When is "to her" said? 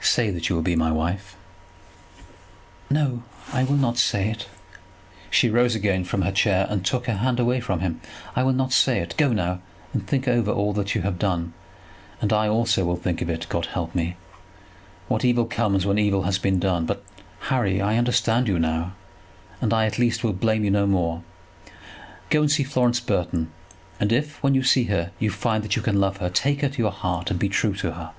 27.76-28.10